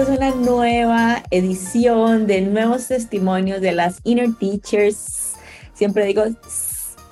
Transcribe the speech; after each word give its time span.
es 0.00 0.08
una 0.08 0.30
nueva 0.30 1.22
edición 1.30 2.26
de 2.26 2.40
nuevos 2.40 2.88
testimonios 2.88 3.60
de 3.60 3.72
las 3.72 4.00
Inner 4.04 4.34
Teachers. 4.34 5.34
Siempre 5.74 6.06
digo 6.06 6.22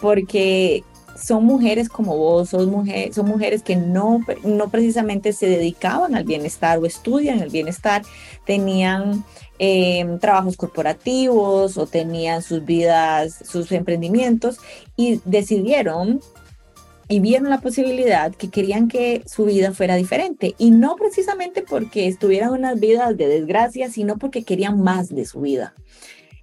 porque 0.01 0.83
son 1.21 1.45
mujeres 1.45 1.91
como 1.91 2.17
vos, 2.17 2.49
son 2.49 2.71
mujeres, 2.71 3.15
son 3.15 3.27
mujeres 3.27 3.63
que 3.63 3.77
no, 3.77 4.21
no 4.43 4.71
precisamente 4.71 5.35
se 5.35 5.49
dedicaban 5.49 6.15
al 6.15 6.25
bienestar 6.25 6.79
o 6.79 6.87
estudian 6.87 7.41
el 7.41 7.51
bienestar, 7.51 8.03
tenían 8.47 9.23
em, 9.59 10.19
trabajos 10.19 10.57
corporativos 10.57 11.77
o 11.77 11.87
tenían 11.87 12.43
sus 12.43 12.65
vidas, 12.65 13.39
sus 13.45 13.71
emprendimientos 13.71 14.61
y 14.97 15.21
decidieron 15.27 16.21
y 17.09 17.21
vieron 17.21 17.49
la 17.49 17.61
posibilidad 17.61 18.35
que 18.35 18.51
querían 18.51 18.89
que 18.89 19.23
su 19.27 19.47
vida 19.47 19.73
fuera 19.73 19.97
diferente 19.97 20.55
y 20.59 20.71
no 20.71 20.95
precisamente 20.97 21.63
porque 21.63 22.07
estuvieran 22.07 22.51
unas 22.51 22.79
vidas 22.79 23.17
de 23.17 23.29
desgracia, 23.29 23.91
sino 23.91 24.19
porque 24.19 24.45
querían 24.45 24.81
más 24.83 25.09
de 25.09 25.25
su 25.25 25.41
vida. 25.41 25.75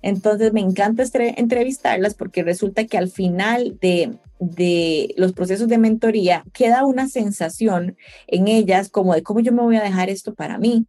Entonces 0.01 0.53
me 0.53 0.61
encanta 0.61 1.03
entrevistarlas 1.15 2.15
porque 2.15 2.43
resulta 2.43 2.85
que 2.85 2.97
al 2.97 3.09
final 3.09 3.77
de, 3.79 5.13
los 5.17 5.33
procesos 5.33 5.67
de 5.67 5.77
mentoría 5.77 6.43
queda 6.53 6.85
una 6.85 7.07
sensación 7.07 7.97
en 8.27 8.47
ellas 8.47 8.89
como 8.89 9.13
de 9.13 9.23
cómo 9.23 9.39
yo 9.39 9.51
me 9.51 9.63
voy 9.63 9.77
a 9.77 9.83
dejar 9.83 10.09
esto 10.09 10.33
para 10.33 10.57
mí. 10.57 10.85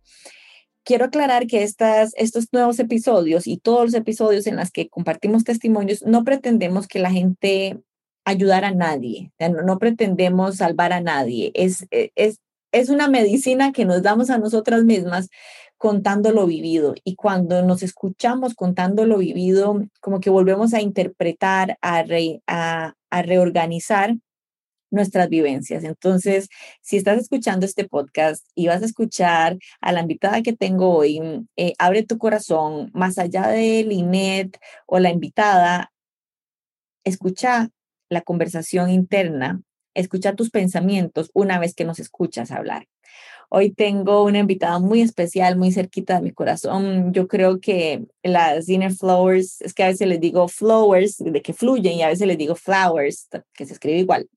Quiero 0.84 1.06
aclarar 1.06 1.46
que 1.46 1.62
estas, 1.62 2.12
estos 2.16 2.52
nuevos 2.52 2.78
episodios 2.78 3.46
y 3.46 3.56
todos 3.56 3.86
los 3.86 3.94
episodios 3.94 4.46
en 4.46 4.56
los 4.56 4.70
que 4.70 4.88
compartimos 4.88 5.44
testimonios, 5.44 6.02
no 6.02 6.22
pretendemos 6.22 6.86
que 6.86 6.98
la 6.98 7.10
gente 7.10 7.80
ayudar 8.26 8.64
a 8.64 8.72
nadie, 8.72 9.30
no, 9.38 9.78
pretendemos 9.78 10.56
salvar 10.56 10.92
a 10.92 11.00
nadie, 11.00 11.52
es, 11.54 11.86
e, 11.92 12.10
es, 12.16 12.40
es 12.72 12.90
una 12.90 13.08
medicina 13.08 13.72
que 13.72 13.84
nos 13.84 14.02
damos 14.02 14.30
a 14.30 14.38
nosotras 14.38 14.84
mismas 14.84 15.28
contando 15.78 16.32
lo 16.32 16.46
vivido 16.46 16.94
y 17.04 17.14
cuando 17.14 17.62
nos 17.62 17.82
escuchamos 17.84 18.54
contando 18.54 19.06
lo 19.06 19.18
vivido, 19.18 19.80
como 20.00 20.20
que 20.20 20.30
volvemos 20.30 20.74
a 20.74 20.80
interpretar, 20.80 21.78
a, 21.80 22.04
a, 22.48 23.22
reorganizar 23.22 24.16
nuestras 24.90 25.28
vivencias. 25.28 25.84
Entonces, 25.84 26.48
si 26.82 26.96
estás 26.96 27.18
escuchando 27.20 27.64
este 27.64 27.88
podcast 27.88 28.44
y 28.56 28.66
vas 28.66 28.82
a 28.82 28.86
escuchar 28.86 29.56
a 29.80 29.92
la 29.92 30.00
invitada 30.00 30.42
que 30.42 30.52
tengo 30.52 30.96
hoy, 30.96 31.46
eh, 31.56 31.74
abre 31.78 32.02
tu 32.02 32.18
corazón, 32.18 32.90
más 32.92 33.18
allá 33.18 33.48
de 33.48 33.84
Linet 33.84 34.58
o 34.86 34.98
la 34.98 35.10
invitada, 35.10 35.92
escucha 37.04 37.70
la 38.08 38.22
conversación 38.22 38.90
interna, 38.90 39.62
escucha 39.94 40.34
tus 40.34 40.50
pensamientos 40.50 41.30
una 41.34 41.58
vez 41.58 41.74
que 41.74 41.84
nos 41.84 41.98
escuchas 41.98 42.50
hablar. 42.50 42.86
Hoy 43.48 43.70
tengo 43.70 44.24
una 44.24 44.40
invitada 44.40 44.78
muy 44.78 45.00
especial, 45.00 45.56
muy 45.56 45.70
cerquita 45.72 46.16
de 46.16 46.22
mi 46.22 46.32
corazón. 46.32 47.12
Yo 47.12 47.28
creo 47.28 47.60
que 47.60 48.04
las 48.22 48.68
inner 48.68 48.92
flowers, 48.92 49.60
es 49.60 49.72
que 49.72 49.84
a 49.84 49.88
veces 49.88 50.08
les 50.08 50.20
digo 50.20 50.48
flowers, 50.48 51.16
de 51.18 51.42
que 51.42 51.52
fluyen, 51.52 51.94
y 51.94 52.02
a 52.02 52.08
veces 52.08 52.26
les 52.26 52.38
digo 52.38 52.54
flowers, 52.54 53.28
que 53.54 53.66
se 53.66 53.72
escribe 53.72 53.98
igual, 53.98 54.28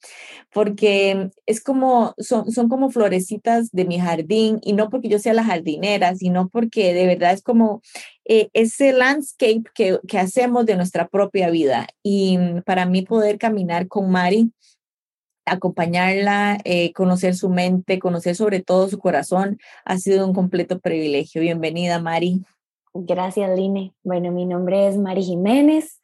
porque 0.54 1.32
es 1.46 1.64
como, 1.64 2.14
son, 2.18 2.52
son 2.52 2.70
como 2.70 2.92
florecitas 2.92 3.72
de 3.72 3.86
mi 3.86 4.00
jardín, 4.00 4.60
y 4.62 4.74
no 4.74 4.90
porque 4.90 5.10
yo 5.10 5.20
sea 5.20 5.34
la 5.34 5.44
jardinera, 5.44 6.16
sino 6.16 6.50
porque 6.50 6.94
de 6.94 7.08
verdad 7.08 7.34
es 7.34 7.42
como 7.42 7.82
eh, 8.26 8.50
ese 8.54 8.94
landscape 8.94 9.64
que, 9.74 10.00
que 10.08 10.20
hacemos 10.20 10.66
de 10.66 10.76
nuestra 10.76 11.08
propia 11.08 11.50
vida. 11.50 11.88
Y 12.04 12.38
para 12.66 12.86
mí 12.86 13.02
poder 13.02 13.38
caminar 13.40 13.88
con 13.88 14.12
Mari, 14.12 14.52
acompañarla, 15.46 16.58
eh, 16.64 16.94
conocer 16.94 17.36
su 17.36 17.50
mente, 17.50 18.00
conocer 18.00 18.36
sobre 18.36 18.62
todo 18.62 18.88
su 18.88 19.00
corazón, 19.00 19.58
ha 19.86 19.98
sido 19.98 20.26
un 20.26 20.34
completo 20.34 20.80
privilegio. 20.80 21.42
Bienvenida, 21.42 22.00
Mari. 22.00 22.44
Gracias, 22.94 23.58
Line. 23.58 23.94
Bueno, 24.04 24.32
mi 24.32 24.46
nombre 24.46 24.88
es 24.88 24.98
Mari 24.98 25.24
Jiménez. 25.24 26.02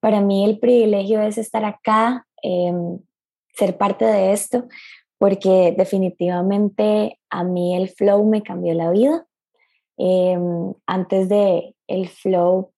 Para 0.00 0.20
mí 0.20 0.44
el 0.44 0.58
privilegio 0.58 1.20
es 1.20 1.38
estar 1.38 1.64
acá, 1.64 2.26
em, 2.42 2.98
ser 3.54 3.76
parte 3.76 4.04
de 4.04 4.32
esto, 4.32 4.66
porque 5.18 5.74
definitivamente 5.76 7.18
a 7.28 7.44
mí 7.44 7.76
el 7.76 7.88
flow 7.90 8.24
me 8.24 8.42
cambió 8.42 8.74
la 8.74 8.90
vida. 8.90 9.26
Em, 9.98 10.72
antes 10.86 11.28
de 11.28 11.74
el 11.86 12.08
flow 12.08 12.72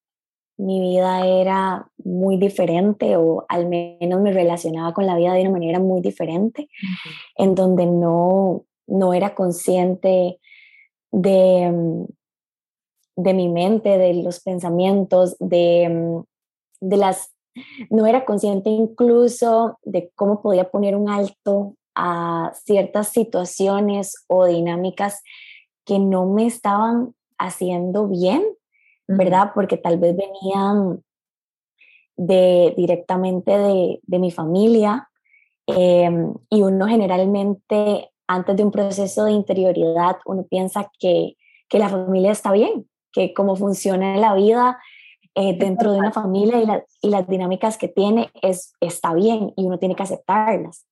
mi 0.63 0.81
vida 0.81 1.27
era 1.27 1.91
muy 2.05 2.37
diferente 2.37 3.17
o 3.17 3.45
al 3.49 3.69
menos 3.69 4.21
me 4.21 4.33
relacionaba 4.33 4.95
con 4.95 5.07
la 5.07 5.17
vida 5.17 5.35
de 5.35 5.41
una 5.43 5.51
manera 5.51 5.81
muy 5.81 6.01
diferente, 6.01 6.69
en 7.37 7.57
donde 7.57 7.87
no, 7.87 8.65
no 8.87 9.13
era 9.13 9.35
consciente 9.35 10.39
de, 11.11 12.07
de 13.17 13.35
mi 13.35 13.49
mente, 13.49 13.99
de 13.99 14.15
los 14.15 14.41
pensamientos, 14.41 15.37
de, 15.41 16.23
de 16.81 16.97
las... 16.97 17.35
No 17.91 18.07
era 18.07 18.25
consciente 18.25 18.71
incluso 18.71 19.79
de 19.83 20.13
cómo 20.15 20.41
podía 20.43 20.71
poner 20.71 20.95
un 20.97 21.11
alto 21.11 21.75
a 21.95 22.53
ciertas 22.55 23.09
situaciones 23.09 24.15
o 24.29 24.47
dinámicas 24.47 25.23
que 25.85 25.99
no 25.99 26.27
me 26.27 26.47
estaban 26.47 27.15
haciendo 27.37 28.07
bien 28.07 28.43
¿verdad? 29.09 29.53
Porque 29.55 29.77
tal 29.77 29.99
vez 29.99 30.17
venían 30.17 31.03
de, 32.17 32.75
directamente 32.77 33.51
de, 33.51 34.01
de 34.03 34.19
mi 34.19 34.31
familia 34.31 35.09
em, 35.67 36.35
y 36.51 36.63
uno 36.63 36.87
generalmente 36.87 38.11
antes 38.27 38.57
de 38.57 38.65
un 38.65 38.71
proceso 38.71 39.25
de 39.25 39.33
interioridad, 39.33 40.17
uno 40.25 40.47
piensa 40.49 40.91
que, 40.99 41.37
que 41.69 41.79
la 41.79 41.89
familia 41.89 42.33
está 42.33 42.53
bien, 42.53 42.89
que 43.13 43.35
cómo 43.35 43.57
funciona 43.57 44.17
la 44.17 44.35
vida 44.35 44.79
eh, 45.35 45.57
dentro 45.59 45.93
de 45.93 45.99
una 45.99 46.13
familia 46.13 46.59
y, 46.63 47.07
y, 47.07 47.11
las 47.11 47.27
dinámicas 47.27 47.77
que 47.77 47.89
tiene 47.89 48.31
es, 48.41 48.75
está 48.81 49.15
bien 49.15 49.53
y 49.57 49.65
uno 49.65 49.79
tiene 49.79 49.95
que 49.95 50.03
aceptarlas. 50.03 50.87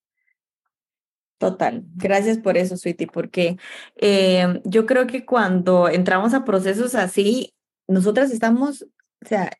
Total, 1.39 1.83
gracias 1.97 2.37
por 2.37 2.59
eso, 2.59 2.77
Sweetie, 2.77 3.07
porque 3.07 3.57
eh, 3.97 4.61
yo 4.65 4.85
creo 4.85 5.07
que 5.07 5.25
cuando 5.25 5.89
entramos 5.89 6.35
a 6.35 6.45
procesos 6.45 6.95
así, 6.95 7.55
nosotras 7.91 8.31
estamos, 8.31 8.83
o 8.83 9.29
sea, 9.29 9.51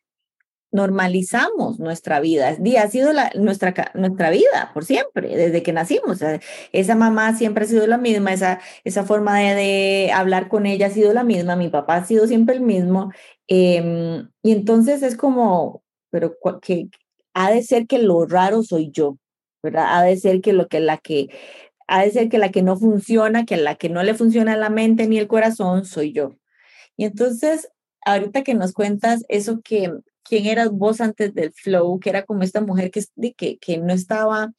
normalizamos 0.71 1.79
nuestra 1.79 2.19
vida. 2.19 2.55
Y 2.63 2.77
ha 2.77 2.87
sido 2.89 3.13
la, 3.13 3.31
nuestra, 3.35 3.91
nuestra 3.93 4.29
vida 4.29 4.71
por 4.73 4.85
siempre, 4.85 5.35
desde 5.35 5.63
que 5.63 5.73
nacimos. 5.73 6.19
esa 6.71 6.95
mamá 6.95 7.35
siempre 7.35 7.65
ha 7.65 7.67
sido 7.67 7.87
la 7.87 7.97
misma, 7.97 8.33
esa, 8.33 8.59
esa 8.83 9.03
forma 9.03 9.39
de, 9.39 10.11
hablar 10.13 10.47
con 10.47 10.65
ella 10.65 10.87
ha 10.87 10.91
sido 10.91 11.13
la 11.13 11.23
misma, 11.23 11.55
mi 11.55 11.69
papá 11.69 11.97
ha 11.97 12.05
sido 12.05 12.27
siempre 12.27 12.55
el 12.55 12.61
mismo. 12.61 13.11
Em, 13.47 14.29
y 14.43 14.51
entonces 14.53 15.03
es 15.03 15.17
como, 15.17 15.83
pero 16.09 16.37
que 16.61 16.89
ha 17.33 17.51
de 17.51 17.63
ser 17.63 17.87
que 17.87 17.99
lo 17.99 18.25
raro 18.25 18.63
soy 18.63 18.91
yo, 18.91 19.17
¿verdad? 19.63 19.97
Ha 19.97 20.03
de 20.03 20.17
ser 20.17 20.41
que 20.41 20.53
lo 20.53 20.67
que 20.67 20.79
la 20.79 20.97
que 20.97 21.29
ha 21.87 22.03
de 22.03 22.11
ser 22.11 22.29
que 22.29 22.37
la 22.37 22.51
que 22.51 22.61
no 22.63 22.77
funciona, 22.77 23.45
que 23.45 23.57
la 23.57 23.75
que 23.75 23.89
no 23.89 24.03
le 24.03 24.13
funciona 24.13 24.55
la 24.57 24.69
mente 24.69 25.07
ni 25.07 25.17
el 25.19 25.27
corazón 25.27 25.85
soy 25.85 26.13
yo. 26.13 26.35
Y 26.97 27.05
entonces 27.05 27.69
ahorita 28.05 28.43
que 28.43 28.53
nos 28.53 28.73
cuentas 28.73 29.23
eso 29.27 29.61
que, 29.63 29.91
quién 30.23 30.45
eras 30.45 30.71
vos 30.71 31.01
antes 31.01 31.33
del 31.33 31.51
flow, 31.51 31.99
que 31.99 32.09
era 32.09 32.25
como 32.25 32.43
esta 32.43 32.61
mujer 32.61 32.91
que, 32.91 33.03
que, 33.35 33.57
que 33.57 33.77
no 33.77 33.93
estaba 33.93 34.53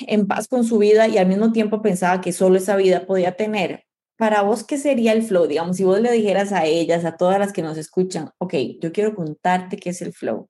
en 0.00 0.26
paz 0.26 0.48
con 0.48 0.64
su 0.64 0.78
vida 0.78 1.08
y 1.08 1.18
al 1.18 1.26
mismo 1.26 1.52
tiempo 1.52 1.82
pensaba 1.82 2.20
que 2.20 2.32
solo 2.32 2.56
esa 2.56 2.76
vida 2.76 3.06
podía 3.06 3.36
tener. 3.36 3.84
Para 4.18 4.42
vos, 4.42 4.64
¿qué 4.64 4.78
sería 4.78 5.12
el 5.12 5.22
flow? 5.22 5.46
Digamos, 5.46 5.76
si 5.76 5.84
vos 5.84 6.00
le 6.00 6.10
dijeras 6.10 6.52
a 6.52 6.64
ellas, 6.64 7.04
a 7.04 7.16
todas 7.16 7.38
las 7.38 7.52
que 7.52 7.62
nos 7.62 7.76
escuchan, 7.76 8.30
ok, 8.38 8.54
yo 8.80 8.92
quiero 8.92 9.14
contarte 9.14 9.76
qué 9.76 9.90
es 9.90 10.02
el 10.02 10.12
flow, 10.12 10.48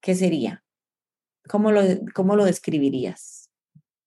¿qué 0.00 0.14
sería? 0.14 0.64
¿Cómo 1.48 1.70
lo, 1.70 1.82
cómo 2.14 2.34
lo 2.34 2.46
describirías? 2.46 3.50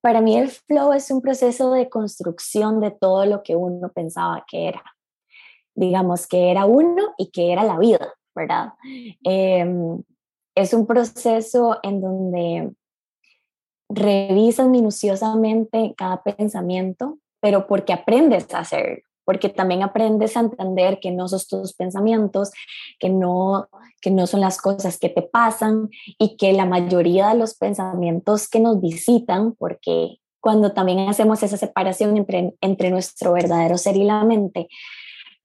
Para 0.02 0.22
mí 0.22 0.38
el 0.38 0.50
flow 0.50 0.94
es 0.94 1.12
un 1.12 1.22
proceso 1.22 1.72
de 1.72 1.90
construcción 1.90 2.80
de 2.82 2.92
todo 2.92 3.26
lo 3.26 3.44
que 3.44 3.56
uno 3.56 3.92
pensaba 3.92 4.44
que 4.50 4.68
era 4.68 4.84
digamos, 5.78 6.28
que 6.28 6.50
era 6.50 6.66
uno 6.66 7.14
y 7.18 7.28
que 7.28 7.54
era 7.54 7.64
la 7.64 7.78
vida, 7.78 8.14
¿verdad? 8.36 8.74
Em, 9.24 10.02
es 10.56 10.74
un 10.74 10.88
proceso 10.88 11.78
en 11.84 12.02
donde 12.02 12.74
revisas 13.90 14.68
minuciosamente 14.68 15.94
cada 15.96 16.24
pensamiento, 16.24 17.20
pero 17.40 17.68
porque 17.68 17.94
aprendes 17.94 18.52
a 18.56 18.60
hacerlo, 18.60 19.04
porque 19.24 19.50
también 19.50 19.84
aprendes 19.84 20.36
a 20.36 20.42
entender 20.42 21.00
que 21.00 21.12
no 21.12 21.28
son 21.28 21.42
tus 21.48 21.74
pensamientos, 21.74 22.52
que 23.00 23.10
no, 23.10 23.70
que 24.02 24.10
no 24.10 24.26
son 24.26 24.42
las 24.42 24.60
cosas 24.60 24.98
que 24.98 25.10
te 25.10 25.22
pasan 25.22 25.90
y 26.18 26.38
que 26.38 26.54
la 26.54 26.66
mayoría 26.66 27.30
de 27.30 27.36
los 27.36 27.56
pensamientos 27.56 28.50
que 28.50 28.60
nos 28.60 28.82
visitan, 28.82 29.54
porque 29.54 30.18
cuando 30.40 30.74
también 30.74 31.08
hacemos 31.08 31.44
esa 31.44 31.58
separación 31.58 32.18
entre, 32.18 32.56
entre 32.62 32.90
nuestro 32.90 33.34
verdadero 33.34 33.78
ser 33.78 33.96
y 33.96 34.04
la 34.04 34.24
mente, 34.24 34.70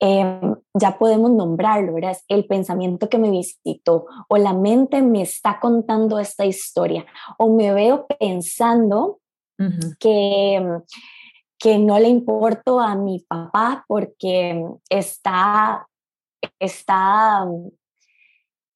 Em, 0.04 0.56
ya 0.74 0.98
podemos 0.98 1.30
nombrarlo, 1.30 1.94
¿verdad? 1.94 2.18
el 2.26 2.44
pensamiento 2.46 3.08
que 3.08 3.18
me 3.18 3.30
visitó 3.30 4.06
o 4.28 4.36
la 4.36 4.52
mente 4.52 5.00
me 5.00 5.22
está 5.22 5.60
contando 5.60 6.18
esta 6.18 6.44
historia 6.44 7.06
o 7.38 7.54
me 7.54 7.72
veo 7.72 8.08
pensando 8.08 9.20
que, 10.00 10.60
que 11.56 11.78
no 11.78 12.00
le 12.00 12.08
importo 12.08 12.80
a 12.80 12.96
mi 12.96 13.20
papá 13.20 13.84
porque 13.86 14.66
está, 14.88 15.86
está 16.58 17.46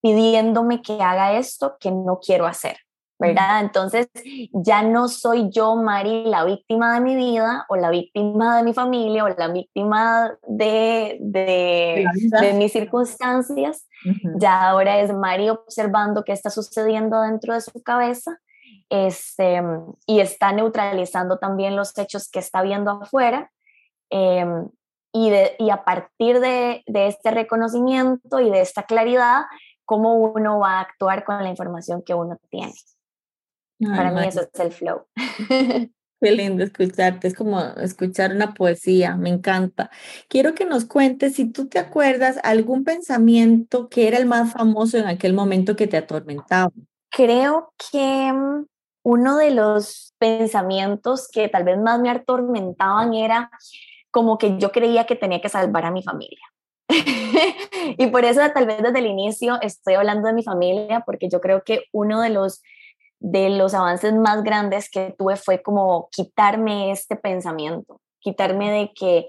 pidiéndome 0.01 0.81
que 0.81 0.93
haga 1.01 1.37
esto 1.37 1.75
que 1.77 1.91
no 1.91 2.19
quiero 2.21 2.45
hacer. 2.45 2.77
¿Verdad? 3.19 3.61
Entonces 3.61 4.07
ya 4.51 4.83
no 4.83 5.07
soy 5.07 5.49
yo, 5.49 5.75
Mari, 5.75 6.25
la 6.25 6.45
víctima 6.45 6.93
de 6.93 7.01
mi 7.01 7.15
vida 7.15 7.65
o 7.69 7.75
la 7.75 7.89
víctima 7.89 8.57
de 8.57 8.63
mi 8.63 8.73
familia 8.73 9.23
o 9.23 9.29
la 9.29 9.47
víctima 9.47 10.37
de, 10.47 11.17
de, 11.19 12.05
de 12.41 12.53
mis 12.53 12.71
circunstancias. 12.71 13.87
Ya 14.39 14.69
ahora 14.69 14.99
es 14.99 15.11
Mari 15.13 15.49
observando 15.49 16.23
qué 16.23 16.31
está 16.31 16.49
sucediendo 16.49 17.21
dentro 17.21 17.53
de 17.53 17.61
su 17.61 17.81
cabeza 17.81 18.39
este, 18.89 19.61
y 20.05 20.19
está 20.19 20.51
neutralizando 20.51 21.37
también 21.39 21.75
los 21.75 21.97
hechos 21.97 22.29
que 22.29 22.39
está 22.39 22.61
viendo 22.61 22.91
afuera. 22.91 23.51
Em, 24.09 24.69
y, 25.11 25.29
de, 25.29 25.55
y 25.57 25.69
a 25.71 25.83
partir 25.83 26.39
de, 26.39 26.83
de 26.85 27.07
este 27.07 27.31
reconocimiento 27.31 28.39
y 28.39 28.51
de 28.51 28.61
esta 28.61 28.83
claridad, 28.83 29.45
cómo 29.85 30.15
uno 30.15 30.59
va 30.59 30.73
a 30.73 30.81
actuar 30.81 31.23
con 31.23 31.41
la 31.41 31.49
información 31.49 32.03
que 32.03 32.13
uno 32.13 32.37
tiene. 32.49 32.73
Para 33.79 34.11
mí 34.11 34.27
eso 34.27 34.41
es 34.41 34.59
el 34.59 34.71
flow. 34.71 35.05
Qué 36.19 36.31
lindo 36.31 36.63
escucharte, 36.63 37.27
es 37.27 37.35
como 37.35 37.61
escuchar 37.61 38.31
una 38.31 38.55
poesía, 38.55 39.15
me 39.15 39.29
encanta. 39.29 39.91
Quiero 40.27 40.55
que 40.55 40.65
nos 40.65 40.85
cuentes 40.85 41.35
si 41.35 41.51
tú 41.51 41.67
te 41.67 41.77
acuerdas 41.77 42.39
algún 42.43 42.83
pensamiento 42.83 43.87
que 43.87 44.07
era 44.07 44.17
el 44.17 44.25
más 44.25 44.51
famoso 44.53 44.97
en 44.97 45.05
aquel 45.05 45.33
momento 45.33 45.75
que 45.75 45.85
te 45.85 45.95
atormentaba. 45.95 46.71
Creo 47.11 47.71
que 47.91 48.33
mm, 48.33 48.65
uno 49.03 49.37
de 49.37 49.51
los 49.51 50.15
pensamientos 50.17 51.29
que 51.31 51.49
tal 51.49 51.63
vez 51.63 51.77
más 51.77 51.99
me 51.99 52.09
atormentaban 52.09 53.13
era 53.13 53.51
como 54.09 54.39
que 54.39 54.57
yo 54.57 54.71
creía 54.71 55.05
que 55.05 55.15
tenía 55.15 55.39
que 55.39 55.49
salvar 55.49 55.85
a 55.85 55.91
mi 55.91 56.01
familia. 56.01 56.45
y 57.97 58.07
por 58.07 58.25
eso 58.25 58.41
tal 58.55 58.65
vez 58.65 58.81
desde 58.81 58.99
el 58.99 59.05
inicio 59.05 59.59
estoy 59.61 59.93
hablando 59.93 60.27
de 60.27 60.33
mi 60.33 60.41
familia, 60.41 61.03
porque 61.05 61.29
yo 61.29 61.41
creo 61.41 61.63
que 61.63 61.83
uno 61.91 62.21
de 62.21 62.31
los 62.31 62.63
de 63.19 63.49
los 63.49 63.73
avances 63.73 64.13
más 64.13 64.43
grandes 64.43 64.89
que 64.89 65.15
tuve 65.17 65.35
fue 65.35 65.61
como 65.61 66.09
quitarme 66.11 66.91
este 66.91 67.15
pensamiento, 67.15 68.01
quitarme 68.19 68.71
de 68.71 68.91
que 68.93 69.27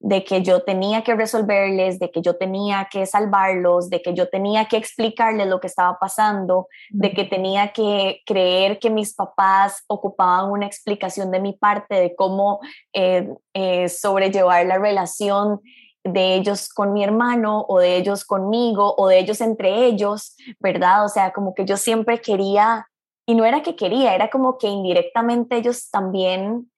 de 0.00 0.24
que 0.24 0.42
yo 0.42 0.62
tenía 0.62 1.02
que 1.02 1.14
resolverles, 1.14 1.98
de 1.98 2.10
que 2.10 2.22
yo 2.22 2.36
tenía 2.36 2.88
que 2.90 3.04
salvarlos, 3.04 3.90
de 3.90 4.00
que 4.00 4.14
yo 4.14 4.30
tenía 4.30 4.64
que 4.64 4.78
explicarles 4.78 5.46
lo 5.46 5.60
que 5.60 5.66
estaba 5.66 5.98
pasando, 5.98 6.68
de 6.88 7.12
que 7.12 7.24
tenía 7.24 7.72
que 7.72 8.22
creer 8.24 8.78
que 8.78 8.88
mis 8.88 9.14
papás 9.14 9.84
ocupaban 9.88 10.50
una 10.50 10.66
explicación 10.66 11.30
de 11.30 11.40
mi 11.40 11.52
parte 11.52 11.96
de 11.96 12.16
cómo 12.16 12.60
eh, 12.94 13.28
eh, 13.52 13.90
sobrellevar 13.90 14.64
la 14.64 14.78
relación 14.78 15.60
de 16.02 16.34
ellos 16.34 16.70
con 16.70 16.94
mi 16.94 17.04
hermano 17.04 17.66
o 17.68 17.78
de 17.78 17.96
ellos 17.96 18.24
conmigo 18.24 18.94
o 18.96 19.08
de 19.08 19.18
ellos 19.18 19.42
entre 19.42 19.84
ellos, 19.84 20.34
¿verdad? 20.58 21.04
O 21.04 21.08
sea, 21.10 21.30
como 21.32 21.54
que 21.54 21.66
yo 21.66 21.76
siempre 21.76 22.22
quería 22.22 22.86
y 23.30 23.34
no 23.36 23.44
era 23.44 23.62
que 23.62 23.76
quería, 23.76 24.12
era 24.12 24.28
como 24.28 24.58
que 24.58 24.66
indirectamente 24.66 25.56
ellos 25.56 25.88
también 25.88 26.68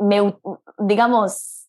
me, 0.00 0.36
digamos, 0.78 1.68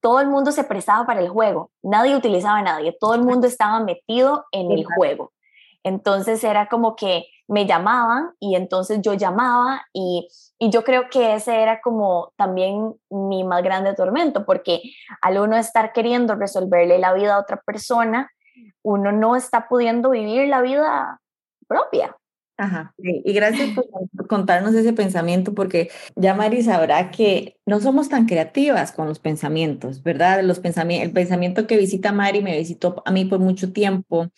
todo 0.00 0.20
el 0.20 0.28
mundo 0.28 0.50
se 0.50 0.64
prestaba 0.64 1.04
para 1.04 1.20
el 1.20 1.28
juego, 1.28 1.70
nadie 1.82 2.16
utilizaba 2.16 2.60
a 2.60 2.62
nadie, 2.62 2.96
todo 2.98 3.14
el 3.14 3.20
mundo 3.20 3.46
estaba 3.46 3.80
metido 3.80 4.46
en 4.50 4.72
el 4.72 4.86
juego. 4.86 5.34
Entonces 5.82 6.42
era 6.42 6.70
como 6.70 6.96
que 6.96 7.26
me 7.48 7.66
llamaban 7.66 8.32
y 8.40 8.56
entonces 8.56 9.02
yo 9.02 9.12
llamaba 9.12 9.82
y, 9.92 10.28
y, 10.58 10.70
yo 10.70 10.82
creo 10.82 11.10
que 11.10 11.34
ese 11.34 11.60
era 11.60 11.82
como 11.82 12.32
también 12.36 12.94
mi 13.10 13.44
más 13.44 13.62
grande 13.62 13.92
tormento, 13.92 14.46
porque 14.46 14.80
al 15.20 15.38
uno 15.38 15.58
estar 15.58 15.92
queriendo 15.92 16.34
resolverle 16.34 16.98
la 16.98 17.12
vida 17.12 17.34
a 17.34 17.40
otra 17.40 17.60
persona, 17.60 18.30
uno 18.82 19.12
no 19.12 19.36
está 19.36 19.68
pudiendo 19.68 20.08
vivir 20.08 20.48
la 20.48 20.62
vida 20.62 21.20
propia. 21.68 22.16
Ajá, 22.60 22.94
y 22.98 23.32
gracias 23.32 23.70
por 23.70 24.26
contarnos 24.26 24.74
ese 24.74 24.92
pensamiento, 24.92 25.54
porque 25.54 25.88
ya 26.14 26.34
Mari 26.34 26.62
sabrá 26.62 27.10
que 27.10 27.56
no 27.64 27.80
somos 27.80 28.10
tan 28.10 28.26
creativas 28.26 28.92
con 28.92 29.08
los 29.08 29.18
pensamientos, 29.18 30.02
¿verdad? 30.02 30.42
Los 30.42 30.60
pensamientos, 30.60 31.06
el 31.06 31.14
pensamiento 31.14 31.66
que 31.66 31.78
visita 31.78 32.12
Mari 32.12 32.42
me 32.42 32.58
visitó 32.58 33.02
a 33.06 33.12
mí 33.12 33.24
por 33.24 33.38
mucho 33.38 33.72
tiempo 33.72 34.28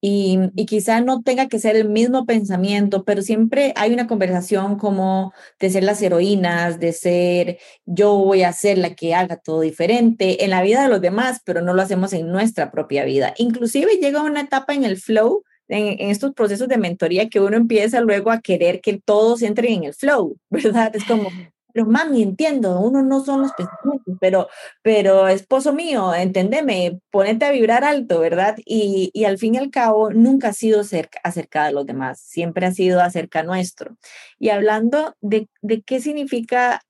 y, 0.00 0.38
y 0.54 0.66
quizá 0.66 1.00
no 1.00 1.22
tenga 1.24 1.48
que 1.48 1.58
ser 1.58 1.74
el 1.74 1.88
mismo 1.88 2.24
pensamiento, 2.24 3.04
pero 3.04 3.20
siempre 3.20 3.72
hay 3.74 3.92
una 3.92 4.06
conversación 4.06 4.76
como 4.76 5.32
de 5.58 5.70
ser 5.70 5.82
las 5.82 6.00
heroínas, 6.02 6.78
de 6.78 6.92
ser 6.92 7.58
yo 7.84 8.14
voy 8.14 8.44
a 8.44 8.52
ser 8.52 8.78
la 8.78 8.94
que 8.94 9.16
haga 9.16 9.38
todo 9.38 9.62
diferente 9.62 10.44
en 10.44 10.50
la 10.50 10.62
vida 10.62 10.84
de 10.84 10.88
los 10.88 11.00
demás, 11.00 11.40
pero 11.44 11.62
no 11.62 11.74
lo 11.74 11.82
hacemos 11.82 12.12
en 12.12 12.30
nuestra 12.30 12.70
propia 12.70 13.04
vida. 13.04 13.34
Inclusive 13.38 13.96
llega 13.96 14.22
una 14.22 14.42
etapa 14.42 14.72
en 14.72 14.84
el 14.84 14.98
flow 14.98 15.42
en, 15.72 16.10
estos 16.10 16.34
procesos 16.34 16.68
de 16.68 16.78
mentoría 16.78 17.28
que 17.28 17.40
uno 17.40 17.56
empieza 17.56 18.00
luego 18.00 18.30
a 18.30 18.40
querer 18.40 18.80
que 18.80 19.00
todos 19.04 19.42
entren 19.42 19.72
en 19.72 19.84
el 19.84 19.94
flow, 19.94 20.36
¿verdad? 20.50 20.94
Es 20.94 21.04
como, 21.04 21.30
pero 21.72 21.86
mami, 21.86 22.22
entiendo, 22.22 22.78
uno 22.80 23.02
no 23.02 23.24
son 23.24 23.42
los 23.42 23.52
pensamientos, 23.52 24.16
pero, 24.20 24.48
pero 24.82 25.28
esposo 25.28 25.72
mío, 25.72 26.14
entendeme, 26.14 27.00
ponete 27.10 27.46
a 27.46 27.50
vibrar 27.50 27.84
alto, 27.84 28.20
¿verdad? 28.20 28.56
Y, 28.64 29.10
y 29.14 29.24
al 29.24 29.38
fin 29.38 29.54
y 29.54 29.58
al 29.58 29.70
cabo, 29.70 30.10
nunca 30.10 30.48
ha 30.48 30.52
sido 30.52 30.84
cerca, 30.84 31.18
acerca 31.24 31.66
de 31.66 31.72
los 31.72 31.86
demás, 31.86 32.20
siempre 32.20 32.66
ha 32.66 32.72
sido 32.72 33.00
acerca 33.00 33.42
nuestro. 33.42 33.96
Y 34.38 34.50
hablando 34.50 35.14
de, 35.20 35.48
de 35.62 35.82
qué 35.82 36.00
significa, 36.00 36.82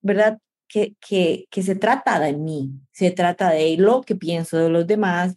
¿verdad? 0.00 0.38
Que, 0.68 0.94
que, 1.00 1.46
que 1.50 1.62
se 1.62 1.76
trata 1.76 2.18
de 2.18 2.32
mí, 2.32 2.70
se 2.92 3.10
trata 3.10 3.50
de 3.50 3.76
lo 3.76 4.02
que 4.02 4.16
pienso 4.16 4.56
de 4.58 4.68
los 4.68 4.86
demás, 4.86 5.34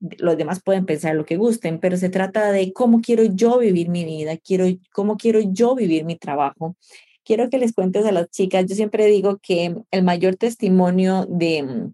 los 0.00 0.36
demás 0.36 0.62
pueden 0.62 0.86
pensar 0.86 1.14
lo 1.14 1.24
que 1.26 1.36
gusten, 1.36 1.78
pero 1.78 1.96
se 1.96 2.08
trata 2.08 2.52
de 2.52 2.72
cómo 2.72 3.00
quiero 3.00 3.24
yo 3.24 3.58
vivir 3.58 3.88
mi 3.88 4.04
vida, 4.04 4.36
quiero, 4.38 4.66
cómo 4.92 5.16
quiero 5.16 5.40
yo 5.40 5.74
vivir 5.74 6.04
mi 6.04 6.16
trabajo. 6.16 6.76
Quiero 7.24 7.50
que 7.50 7.58
les 7.58 7.72
cuentes 7.72 8.06
a 8.06 8.12
las 8.12 8.30
chicas, 8.30 8.66
yo 8.66 8.74
siempre 8.74 9.06
digo 9.06 9.38
que 9.42 9.76
el 9.90 10.02
mayor 10.02 10.36
testimonio 10.36 11.26
de, 11.28 11.90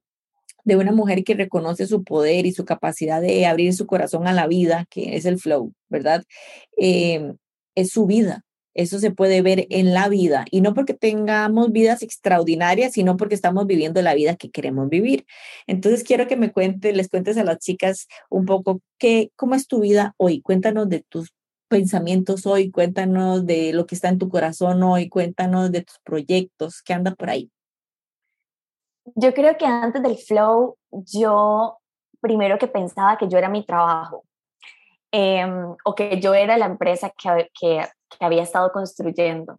de 0.65 0.77
una 0.77 0.93
mujer 0.93 1.25
que 1.25 1.35
reconoce 1.35 1.87
su 1.87 2.05
poder 2.05 2.47
y 2.47 2.53
su 2.53 2.65
capacidad 2.65 3.21
de 3.21 3.45
abrir 3.47 3.75
su 3.75 3.87
corazón 3.87 4.29
a 4.29 4.33
la 4.33 4.47
vida, 4.47 4.87
que 4.89 5.17
es 5.17 5.25
el 5.25 5.39
flow, 5.39 5.73
¿verdad? 5.89 6.25
Eh, 6.79 7.35
es 7.75 7.91
su 7.91 8.07
vida. 8.07 8.46
Eso 8.77 8.99
se 8.99 9.11
puede 9.11 9.41
ver 9.41 9.67
en 9.71 9.95
la 9.95 10.09
vida 10.09 10.45
y 10.51 10.61
no 10.61 10.75
porque 10.75 10.93
tengamos 10.93 11.73
vidas 11.73 12.03
extraordinarias, 12.03 12.93
sino 12.93 13.17
porque 13.17 13.35
estamos 13.35 13.67
viviendo 13.67 14.03
la 14.03 14.15
vida 14.15 14.37
que 14.37 14.51
queremos 14.51 14.91
vivir. 14.91 15.25
Entonces 15.67 16.05
quiero 16.05 16.29
que 16.29 16.37
me 16.37 16.53
cuentes, 16.53 16.95
les 16.95 17.09
cuentes 17.09 17.39
a 17.39 17.45
las 17.45 17.59
chicas 17.59 18.07
un 18.29 18.45
poco 18.45 18.83
qué, 18.99 19.33
cómo 19.35 19.55
es 19.55 19.67
tu 19.67 19.81
vida 19.81 20.15
hoy. 20.19 20.43
Cuéntanos 20.43 20.91
de 20.91 21.01
tus 21.09 21.33
pensamientos 21.69 22.47
hoy, 22.47 22.71
cuéntanos 22.71 23.47
de 23.47 23.73
lo 23.73 23.87
que 23.87 23.95
está 23.95 24.11
en 24.11 24.19
tu 24.19 24.29
corazón 24.29 24.83
hoy, 24.83 25.09
cuéntanos 25.09 25.73
de 25.73 25.83
tus 25.83 25.99
proyectos, 26.05 26.83
qué 26.83 26.93
anda 26.93 27.15
por 27.15 27.31
ahí. 27.31 27.51
Yo 29.15 29.33
creo 29.33 29.57
que 29.57 29.65
antes 29.65 30.03
del 30.03 30.19
flow, 30.19 30.77
yo 30.91 31.79
primero 32.21 32.59
que 32.59 32.69
pensaba 32.69 33.17
que 33.17 33.27
yo 33.27 33.39
era 33.39 33.49
mi 33.49 33.65
trabajo. 33.65 34.25
Em, 35.13 35.75
o 35.85 35.95
que 35.95 36.21
yo 36.21 36.35
era 36.35 36.59
la 36.59 36.67
empresa 36.67 37.11
que, 37.17 37.51
que, 37.59 37.87
que 38.09 38.25
había 38.25 38.43
estado 38.43 38.73
construyendo. 38.73 39.59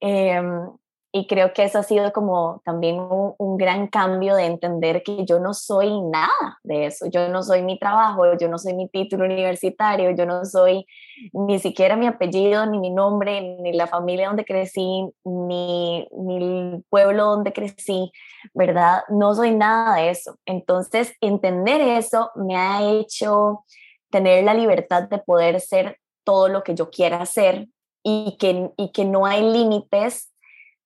Em, 0.00 0.70
y 1.12 1.26
creo 1.26 1.52
que 1.52 1.64
eso 1.64 1.78
ha 1.78 1.82
sido 1.82 2.12
como 2.12 2.62
también 2.64 3.00
un, 3.00 3.34
un, 3.36 3.56
gran 3.56 3.88
cambio 3.88 4.36
de 4.36 4.44
entender 4.44 5.02
que 5.02 5.24
yo 5.24 5.40
no 5.40 5.54
soy 5.54 6.00
nada 6.02 6.60
de 6.62 6.86
eso, 6.86 7.06
yo 7.06 7.28
no 7.28 7.42
soy 7.42 7.62
mi 7.62 7.80
trabajo, 7.80 8.38
yo 8.38 8.48
no 8.48 8.58
soy 8.58 8.74
mi 8.74 8.88
título 8.88 9.24
universitario, 9.24 10.12
yo 10.12 10.24
no 10.24 10.44
soy 10.44 10.86
ni 11.32 11.58
siquiera 11.58 11.96
mi 11.96 12.06
apellido, 12.06 12.64
ni 12.66 12.78
mi 12.78 12.90
nombre, 12.90 13.56
ni 13.60 13.72
la 13.72 13.88
familia 13.88 14.28
donde 14.28 14.44
crecí, 14.44 15.10
ni, 15.24 16.06
ni 16.16 16.36
el 16.36 16.84
pueblo 16.88 17.24
donde 17.24 17.52
crecí, 17.52 18.12
¿verdad? 18.54 19.02
No 19.08 19.34
soy 19.34 19.52
nada 19.52 19.96
de 19.96 20.10
eso. 20.10 20.38
Entonces, 20.46 21.12
entender 21.20 21.80
eso 21.80 22.30
me 22.36 22.56
ha 22.56 22.88
hecho 22.88 23.64
tener 24.10 24.44
la 24.44 24.54
libertad 24.54 25.08
de 25.08 25.18
poder 25.18 25.60
ser 25.60 25.98
todo 26.24 26.48
lo 26.48 26.62
que 26.62 26.74
yo 26.74 26.90
quiera 26.90 27.20
hacer 27.20 27.68
y 28.02 28.36
que, 28.38 28.70
y 28.76 28.92
que 28.92 29.04
no 29.04 29.26
hay 29.26 29.42
límites 29.42 30.32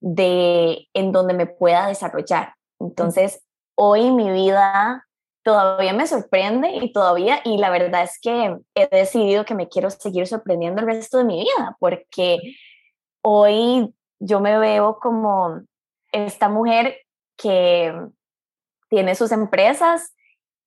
de 0.01 0.89
en 0.93 1.13
donde 1.13 1.35
me 1.35 1.47
pueda 1.47 1.87
desarrollar. 1.87 2.55
Entonces, 2.81 3.43
hoy 3.77 4.11
mi 4.11 4.31
vida 4.31 5.07
todavía 5.43 5.93
me 5.93 6.07
sorprende 6.07 6.71
y 6.71 6.93
todavía, 6.93 7.41
y 7.45 7.59
la 7.59 7.71
verdad 7.71 8.03
es 8.03 8.19
que 8.21 8.57
he 8.75 8.89
decidido 8.89 9.45
que 9.45 9.55
me 9.55 9.69
quiero 9.69 9.91
seguir 9.91 10.27
sorprendiendo 10.27 10.81
el 10.81 10.87
resto 10.87 11.19
de 11.19 11.25
mi 11.25 11.41
vida, 11.41 11.77
porque 11.79 12.39
hoy 13.23 13.95
yo 14.19 14.41
me 14.41 14.59
veo 14.59 14.99
como 15.01 15.63
esta 16.13 16.49
mujer 16.49 16.97
que 17.37 17.95
tiene 18.89 19.15
sus 19.15 19.33
empresas, 19.33 20.14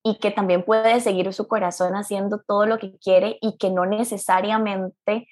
y 0.08 0.18
que 0.20 0.32
también 0.32 0.64
puede 0.64 1.02
seguir 1.02 1.34
su 1.34 1.48
corazón 1.50 1.94
haciendo 1.94 2.40
todo 2.40 2.66
lo 2.66 2.80
que 2.80 2.98
quiere 2.98 3.38
y 3.42 3.58
que 3.58 3.70
no 3.70 3.86
necesariamente 3.86 5.28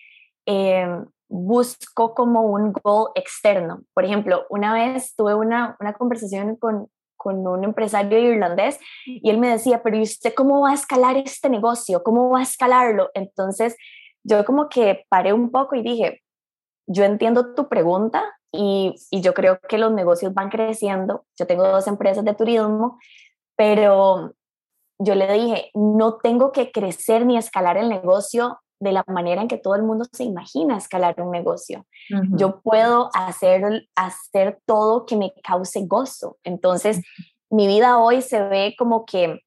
em, 0.46 1.06
busco 1.30 2.14
como 2.14 2.42
un 2.42 2.74
goal 2.74 3.12
externo. 3.16 3.84
Por 3.94 4.04
ejemplo, 4.04 4.46
una 4.50 4.74
vez 4.74 5.16
tuve 5.16 5.34
una, 5.34 5.78
una 5.80 5.94
conversación 5.94 6.58
con, 6.58 6.90
con 7.16 7.48
un 7.48 7.64
empresario 7.64 8.20
irlandés 8.20 8.80
y 9.06 9.30
él 9.30 9.38
me 9.38 9.50
decía, 9.50 9.82
pero 9.82 9.96
¿y 9.96 10.02
usted 10.02 10.34
cómo 10.34 10.60
va 10.62 10.72
a 10.72 10.74
escalar 10.74 11.16
este 11.16 11.50
negocio? 11.50 12.04
¿Cómo 12.04 12.30
va 12.30 12.40
a 12.40 12.44
escalarlo? 12.44 13.12
Entonces 13.14 13.78
yo 14.24 14.44
como 14.44 14.68
que 14.68 15.06
paré 15.08 15.32
un 15.32 15.52
poco 15.52 15.78
y 15.78 15.84
dije, 15.84 16.22
yo 16.86 17.06
entiendo 17.06 17.56
tu 17.56 17.70
pregunta 17.70 18.24
y, 18.52 18.94
y 19.10 19.22
yo 19.22 19.34
creo 19.34 19.58
que 19.70 19.78
los 19.78 19.94
negocios 19.94 20.34
van 20.34 20.50
creciendo. 20.50 21.26
Yo 21.40 21.48
tengo 21.48 21.66
dos 21.66 21.88
empresas 21.88 22.26
de 22.26 22.36
turismo, 22.36 23.00
pero 23.56 24.34
yo 25.00 25.16
le 25.16 25.32
dije, 25.32 25.72
no 25.74 26.18
tengo 26.18 26.52
que 26.52 26.72
crecer 26.72 27.26
ni 27.26 27.38
escalar 27.38 27.78
el 27.78 27.90
negocio 27.90 28.60
de 28.80 28.92
la 28.92 29.04
manera 29.08 29.42
en 29.42 29.48
que 29.48 29.58
todo 29.58 29.76
el 29.76 29.84
mundo 29.84 30.06
se 30.12 30.24
imagina 30.24 30.78
escalar 30.78 31.20
un 31.22 31.32
negocio. 31.32 31.86
Yo 32.32 32.62
puedo 32.62 33.10
hacer, 33.14 33.88
hacer 33.96 34.60
todo 34.66 35.06
que 35.06 35.16
me 35.16 35.34
cause 35.44 35.86
gozo. 35.86 36.38
Entonces, 36.44 37.02
mi 37.50 37.68
vida 37.68 38.00
hoy 38.00 38.22
se 38.22 38.44
ve 38.44 38.76
como 38.78 39.06
que 39.06 39.42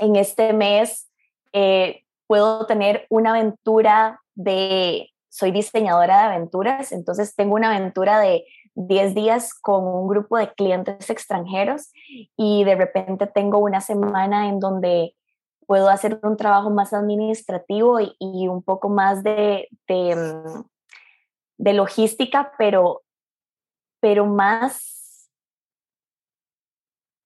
en 0.00 0.16
este 0.16 0.52
mes 0.52 1.10
eh, 1.52 2.04
puedo 2.26 2.66
tener 2.66 3.06
una 3.10 3.30
aventura 3.30 4.20
de, 4.34 5.10
soy 5.28 5.50
diseñadora 5.50 6.18
de 6.18 6.34
aventuras, 6.34 6.90
entonces 6.92 7.34
tengo 7.36 7.54
una 7.54 7.74
aventura 7.74 8.18
de 8.18 8.44
10 8.74 9.14
días 9.14 9.54
con 9.54 9.84
un 9.84 10.08
grupo 10.08 10.36
de 10.36 10.52
clientes 10.52 11.08
extranjeros 11.10 11.92
y 12.36 12.64
de 12.64 12.74
repente 12.74 13.26
tengo 13.26 13.58
una 13.58 13.80
semana 13.80 14.48
en 14.48 14.58
donde 14.58 15.14
puedo 15.66 15.88
hacer 15.88 16.18
un 16.22 16.36
trabajo 16.36 16.70
más 16.70 16.92
administrativo 16.92 17.98
y, 18.00 18.48
un 18.48 18.62
poco 18.62 18.88
más 18.88 19.22
de, 19.22 19.68
mm, 19.88 20.62
de, 21.58 21.72
logística, 21.72 22.52
pero, 22.58 23.02
pero 24.00 24.26
más, 24.26 25.30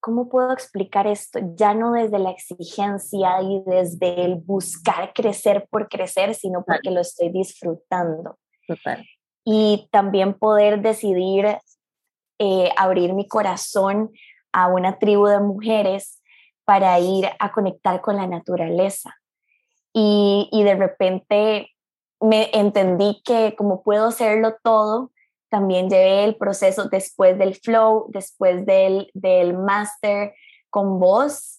¿cómo 0.00 0.28
puedo 0.28 0.52
explicar 0.52 1.06
esto? 1.06 1.40
Ya 1.56 1.74
no 1.74 1.92
desde 1.92 2.18
la 2.18 2.30
exigencia 2.30 3.42
y 3.42 3.62
desde 3.66 4.24
el 4.24 4.36
buscar 4.36 5.12
crecer 5.12 5.66
por 5.70 5.88
crecer, 5.88 6.34
sino 6.34 6.64
porque 6.64 6.90
lo 6.90 7.00
estoy 7.00 7.30
disfrutando. 7.30 8.38
Y 9.50 9.88
también 9.90 10.34
poder 10.34 10.82
decidir 10.82 11.58
eh, 12.38 12.70
abrir 12.76 13.14
mi 13.14 13.26
corazón 13.26 14.10
a 14.52 14.68
una 14.68 14.98
tribu 14.98 15.26
de 15.26 15.40
mujeres 15.40 16.20
para 16.66 17.00
ir 17.00 17.30
a 17.38 17.50
conectar 17.50 18.02
con 18.02 18.16
la 18.16 18.26
naturaleza. 18.26 19.16
Y, 19.94 20.50
de 20.52 20.74
repente 20.74 21.70
me 22.20 22.50
entendí 22.52 23.22
que 23.24 23.56
como 23.56 23.82
puedo 23.82 24.08
hacerlo 24.08 24.56
todo, 24.62 25.12
también 25.48 25.88
llevé 25.88 26.24
el 26.24 26.36
proceso 26.36 26.90
después 26.90 27.38
del 27.38 27.54
flow, 27.54 28.04
después 28.10 28.66
del, 28.66 29.10
del 29.14 29.56
máster 29.56 30.34
con 30.68 31.00
vos, 31.00 31.57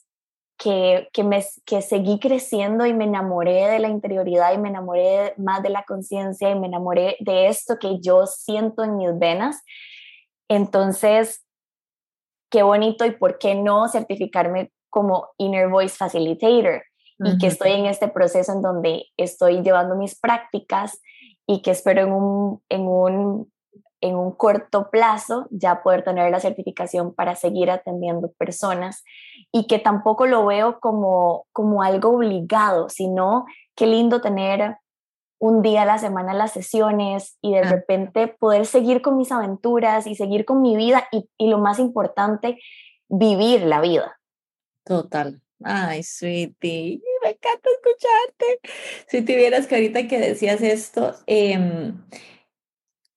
que, 0.59 1.07
que, 1.13 1.23
me, 1.23 1.43
que 1.65 1.81
seguí 1.81 2.19
creciendo 2.19 2.85
y 2.85 2.93
me 2.93 3.05
enamoré 3.05 3.67
de 3.67 3.79
la 3.79 3.87
interioridad 3.87 4.53
y 4.53 4.57
me 4.57 4.67
enamoré 4.67 5.33
más 5.37 5.63
de 5.63 5.69
la 5.69 5.83
conciencia 5.83 6.51
y 6.51 6.59
me 6.59 6.67
enamoré 6.67 7.15
de 7.21 7.47
esto 7.47 7.79
que 7.79 7.99
yo 8.01 8.27
siento 8.27 8.83
en 8.83 8.97
mis 8.97 9.17
venas. 9.17 9.63
Entonces, 10.49 11.45
qué 12.51 12.61
bonito 12.63 13.05
y 13.05 13.11
por 13.11 13.39
qué 13.39 13.55
no 13.55 13.87
certificarme 13.87 14.71
como 14.89 15.29
Inner 15.37 15.69
Voice 15.69 15.95
Facilitator 15.95 16.83
y 17.21 17.37
que 17.37 17.47
estoy 17.47 17.71
en 17.71 17.85
este 17.85 18.07
proceso 18.07 18.53
en 18.53 18.61
donde 18.61 19.05
estoy 19.17 19.61
llevando 19.61 19.95
mis 19.95 20.17
prácticas 20.17 21.01
y 21.45 21.61
que 21.61 21.71
espero 21.71 22.01
en 22.01 22.13
un, 22.13 22.63
en 22.69 22.81
un, 22.87 23.51
en 24.01 24.15
un 24.15 24.31
corto 24.31 24.89
plazo 24.89 25.47
ya 25.51 25.81
poder 25.83 26.03
tener 26.03 26.31
la 26.31 26.39
certificación 26.39 27.13
para 27.13 27.35
seguir 27.35 27.69
atendiendo 27.69 28.31
personas 28.37 29.03
y 29.51 29.67
que 29.67 29.79
tampoco 29.79 30.25
lo 30.25 30.45
veo 30.45 30.79
como, 30.79 31.45
como 31.51 31.83
algo 31.83 32.09
obligado, 32.11 32.89
sino 32.89 33.45
qué 33.75 33.87
lindo 33.87 34.21
tener 34.21 34.77
un 35.39 35.61
día 35.61 35.83
a 35.83 35.85
la 35.85 35.97
semana 35.97 36.33
las 36.33 36.51
sesiones 36.51 37.37
y 37.41 37.53
de 37.53 37.59
ah. 37.59 37.69
repente 37.69 38.27
poder 38.27 38.65
seguir 38.65 39.01
con 39.01 39.17
mis 39.17 39.31
aventuras 39.31 40.05
y 40.07 40.15
seguir 40.15 40.45
con 40.45 40.61
mi 40.61 40.75
vida 40.75 41.07
y, 41.11 41.29
y 41.37 41.49
lo 41.49 41.59
más 41.59 41.79
importante, 41.79 42.59
vivir 43.07 43.63
la 43.63 43.81
vida. 43.81 44.19
Total. 44.83 45.41
Ay, 45.63 46.03
sweetie, 46.03 47.01
me 47.23 47.31
encanta 47.31 47.69
escucharte. 47.69 48.59
Si 49.07 49.21
tuvieras 49.21 49.67
que 49.67 49.75
ahorita 49.75 50.07
que 50.07 50.19
decías 50.19 50.61
esto, 50.61 51.15
em, 51.27 52.01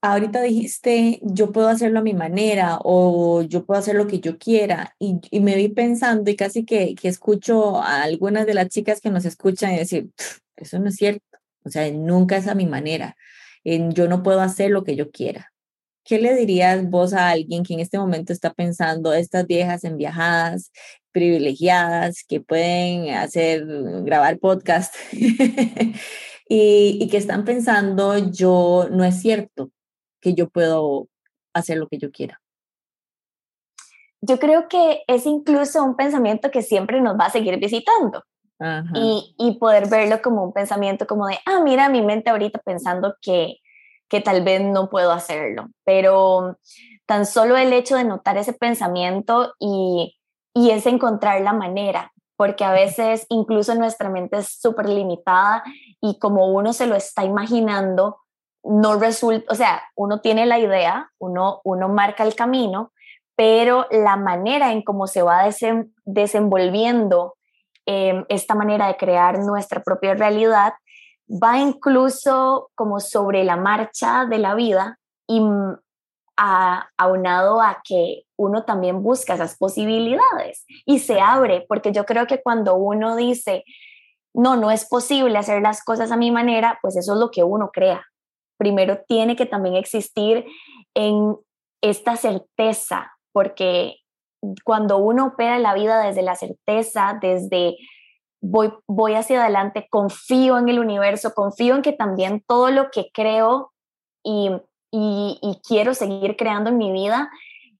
ahorita 0.02 0.42
dijiste, 0.42 1.20
yo 1.22 1.52
puedo 1.52 1.68
hacerlo 1.68 2.00
a 2.00 2.02
mi 2.02 2.12
manera 2.12 2.78
o 2.82 3.42
yo 3.42 3.64
puedo 3.64 3.80
hacer 3.80 3.94
lo 3.94 4.06
que 4.08 4.20
yo 4.20 4.36
quiera. 4.38 4.94
Y, 4.98 5.20
me 5.40 5.56
vi 5.56 5.68
pensando 5.68 6.30
y 6.30 6.36
casi 6.36 6.64
que, 6.64 6.94
que, 6.94 7.08
escucho 7.08 7.80
a 7.80 8.02
algunas 8.02 8.46
de 8.46 8.54
las 8.54 8.68
chicas 8.68 9.00
que 9.00 9.10
nos 9.10 9.24
escuchan 9.24 9.72
y 9.72 9.78
decir, 9.78 10.10
eso 10.56 10.78
no 10.78 10.88
es 10.88 10.96
cierto. 10.96 11.24
O 11.64 11.70
sea, 11.70 11.90
nunca 11.92 12.36
es 12.36 12.48
a 12.48 12.54
mi 12.54 12.66
manera. 12.66 13.16
Yo 13.64 14.08
no 14.08 14.22
puedo 14.22 14.40
hacer 14.40 14.70
lo 14.70 14.84
que 14.84 14.96
yo 14.96 15.10
quiera. 15.10 15.52
¿Qué 16.04 16.18
le 16.18 16.34
dirías 16.34 16.88
vos 16.90 17.12
a 17.14 17.30
alguien 17.30 17.62
que 17.62 17.74
en 17.74 17.80
este 17.80 17.98
momento 17.98 18.32
está 18.32 18.52
pensando, 18.52 19.14
estas 19.14 19.46
viejas 19.46 19.84
enviajadas, 19.84 20.72
privilegiadas 21.12 22.24
que 22.26 22.40
pueden 22.40 23.10
hacer, 23.14 23.64
grabar 24.04 24.38
podcast 24.40 24.94
y, 26.48 27.08
que 27.08 27.16
están 27.16 27.44
pensando, 27.44 28.18
yo 28.32 28.88
no 28.90 29.04
es 29.04 29.20
cierto 29.20 29.70
que 30.22 30.32
yo 30.32 30.48
puedo 30.48 31.08
hacer 31.52 31.76
lo 31.76 31.86
que 31.88 31.98
yo 31.98 32.10
quiera. 32.10 32.40
Yo 34.22 34.38
creo 34.38 34.68
que 34.68 35.02
es 35.06 35.26
incluso 35.26 35.84
un 35.84 35.96
pensamiento 35.96 36.50
que 36.50 36.62
siempre 36.62 37.02
nos 37.02 37.18
va 37.18 37.26
a 37.26 37.30
seguir 37.30 37.58
visitando. 37.58 38.24
Y, 38.94 39.34
y, 39.38 39.58
poder 39.58 39.88
verlo 39.88 40.22
como 40.22 40.44
un 40.44 40.52
pensamiento 40.52 41.04
como 41.08 41.26
de, 41.26 41.36
ah, 41.46 41.60
mira 41.64 41.88
mi 41.88 42.00
mente 42.00 42.30
ahorita 42.30 42.60
pensando 42.60 43.16
que, 43.20 43.56
que 44.08 44.20
tal 44.20 44.44
vez 44.44 44.62
no 44.62 44.88
puedo 44.88 45.10
hacerlo, 45.10 45.68
pero 45.82 46.60
tan 47.04 47.26
solo 47.26 47.56
el 47.56 47.72
hecho 47.72 47.96
de 47.96 48.04
notar 48.04 48.36
ese 48.36 48.52
pensamiento 48.52 49.52
y 49.58 50.16
y 50.54 50.70
es 50.70 50.86
encontrar 50.86 51.40
la 51.40 51.52
manera, 51.52 52.12
porque 52.36 52.64
a 52.64 52.72
veces 52.72 53.26
incluso 53.28 53.74
nuestra 53.74 54.08
mente 54.10 54.38
es 54.38 54.60
súper 54.60 54.88
limitada 54.88 55.62
y 56.00 56.18
como 56.18 56.48
uno 56.48 56.72
se 56.72 56.86
lo 56.86 56.94
está 56.94 57.24
imaginando, 57.24 58.18
no 58.64 58.98
resulta, 58.98 59.52
o 59.52 59.54
sea, 59.54 59.82
uno 59.96 60.20
tiene 60.20 60.46
la 60.46 60.58
idea, 60.58 61.10
uno, 61.18 61.60
uno 61.64 61.88
marca 61.88 62.24
el 62.24 62.34
camino, 62.34 62.92
pero 63.36 63.86
la 63.90 64.16
manera 64.16 64.72
en 64.72 64.82
cómo 64.82 65.06
se 65.06 65.22
va 65.22 65.48
desenvolviendo 66.04 67.34
em, 67.86 68.24
esta 68.28 68.54
manera 68.54 68.86
de 68.86 68.96
crear 68.96 69.38
nuestra 69.40 69.82
propia 69.82 70.14
realidad 70.14 70.74
va 71.28 71.58
incluso 71.58 72.70
como 72.74 73.00
sobre 73.00 73.44
la 73.44 73.56
marcha 73.56 74.26
de 74.26 74.38
la 74.38 74.54
vida 74.54 74.98
y 75.26 75.40
aunado 76.96 77.60
a 77.60 77.80
que 77.84 78.24
uno 78.36 78.64
también 78.64 79.02
busca 79.02 79.34
esas 79.34 79.56
posibilidades 79.56 80.64
y 80.84 80.98
se 80.98 81.20
abre, 81.20 81.64
porque 81.68 81.92
yo 81.92 82.04
creo 82.04 82.26
que 82.26 82.42
cuando 82.42 82.74
uno 82.74 83.14
dice, 83.16 83.64
no, 84.34 84.56
no 84.56 84.70
es 84.70 84.88
posible 84.88 85.38
hacer 85.38 85.62
las 85.62 85.84
cosas 85.84 86.10
a 86.10 86.16
mi 86.16 86.30
manera, 86.30 86.78
pues 86.82 86.96
eso 86.96 87.12
es 87.12 87.18
lo 87.20 87.30
que 87.30 87.44
uno 87.44 87.70
crea. 87.72 88.04
Primero 88.62 89.00
tiene 89.08 89.34
que 89.34 89.46
también 89.46 89.74
existir 89.74 90.46
en 90.94 91.36
esta 91.82 92.16
certeza, 92.16 93.12
porque 93.32 93.96
cuando 94.64 94.98
uno 94.98 95.26
opera 95.26 95.58
la 95.58 95.74
vida 95.74 96.00
desde 96.00 96.22
la 96.22 96.36
certeza, 96.36 97.18
desde 97.20 97.76
voy, 98.40 98.72
voy 98.86 99.14
hacia 99.14 99.40
adelante, 99.40 99.88
confío 99.90 100.58
en 100.58 100.68
el 100.68 100.78
universo, 100.78 101.34
confío 101.34 101.74
en 101.74 101.82
que 101.82 101.92
también 101.92 102.44
todo 102.46 102.70
lo 102.70 102.90
que 102.90 103.10
creo 103.12 103.72
y 104.22 104.50
y, 104.92 105.60
quiero 105.66 105.94
seguir 105.94 106.36
creando 106.36 106.70
en 106.70 106.76
mi 106.76 106.92
vida 106.92 107.30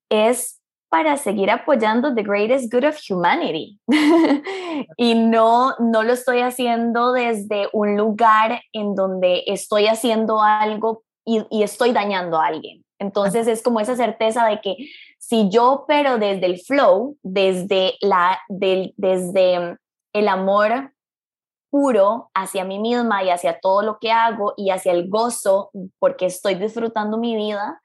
es 0.09 0.62
para 0.93 1.17
seguir 1.17 1.51
apoyando 1.51 2.15
the 2.15 2.23
greatest 2.23 2.71
good 2.71 2.85
of 2.85 2.99
humanity. 3.09 3.81
y 4.99 5.15
no, 5.15 5.75
no 5.79 6.03
lo 6.03 6.13
estoy 6.13 6.41
haciendo 6.41 7.15
desde 7.15 7.71
un 7.73 7.97
lugar 7.97 8.61
en 8.75 8.95
donde 8.95 9.43
estoy 9.47 9.87
haciendo 9.87 10.43
algo 10.43 11.03
y, 11.25 11.47
y, 11.49 11.63
estoy 11.63 11.93
dañando 11.93 12.39
a 12.39 12.49
alguien. 12.49 12.85
Entonces 12.99 13.47
es 13.47 13.63
como 13.63 13.81
esa 13.81 13.97
certeza 13.97 14.45
de 14.45 14.61
que 14.61 14.77
si 15.17 15.49
yo 15.49 15.87
pero 15.89 16.19
desde 16.19 16.45
el 16.45 16.61
flow, 16.61 17.17
desde, 17.23 17.95
la, 18.03 18.39
del, 18.51 18.93
desde 18.99 19.79
el 20.13 20.29
amor 20.29 20.93
puro 21.71 22.31
hacia 22.35 22.67
mí 22.67 22.79
misma 22.79 23.25
y 23.25 23.31
hacia 23.31 23.61
todo 23.61 23.81
lo 23.81 23.99
que 23.99 24.13
hago 24.13 24.53
y 24.59 24.69
hacia 24.69 24.93
el 24.93 25.09
gozo 25.09 25.71
porque 25.99 26.27
estoy 26.27 26.57
disfrutando 26.57 27.17
mi 27.17 27.35
vida, 27.35 27.81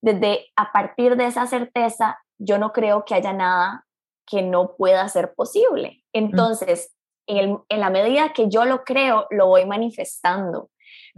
desde 0.00 0.46
a 0.56 0.72
partir 0.72 1.14
de 1.16 1.26
esa 1.26 1.46
certeza, 1.46 2.18
yo 2.38 2.58
no 2.58 2.72
creo 2.72 3.04
que 3.04 3.14
haya 3.14 3.32
nada 3.32 3.84
que 4.26 4.42
no 4.42 4.76
pueda 4.76 5.08
ser 5.08 5.34
posible. 5.34 6.02
Entonces, 6.12 6.94
en, 7.26 7.60
la 7.68 7.90
medida 7.90 8.32
que 8.32 8.48
yo 8.48 8.64
lo 8.64 8.84
creo, 8.84 9.26
lo 9.30 9.46
voy 9.46 9.66
manifestando. 9.66 10.70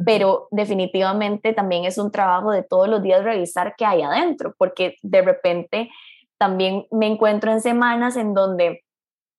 pero 0.05 0.49
definitivamente 0.51 1.53
también 1.53 1.85
es 1.85 1.99
un 1.99 2.11
trabajo 2.11 2.51
de 2.51 2.63
todos 2.63 2.89
los 2.89 3.03
días 3.03 3.23
revisar 3.23 3.75
qué 3.77 3.85
hay 3.85 4.01
adentro, 4.01 4.55
porque 4.57 4.97
de 5.03 5.21
repente 5.21 5.91
también 6.39 6.87
me 6.91 7.07
encuentro 7.07 7.53
en 7.53 7.61
semanas 7.61 8.17
en 8.17 8.33
donde 8.33 8.83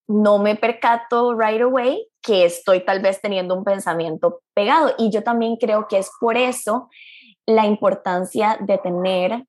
no 0.07 0.37
me 0.37 0.55
percato 0.55 1.33
right 1.33 1.61
away 1.61 2.07
que 2.21 2.45
estoy 2.45 2.85
tal 2.85 3.01
vez 3.01 3.21
teniendo 3.21 3.55
un 3.55 3.63
pensamiento 3.63 4.41
pegado. 4.53 4.93
Y 4.97 5.09
yo 5.09 5.23
también 5.23 5.55
creo 5.55 5.87
que 5.87 5.97
es 5.97 6.11
por 6.19 6.37
eso 6.37 6.89
la 7.47 7.65
importancia 7.65 8.57
de 8.59 8.77
tener, 8.77 9.45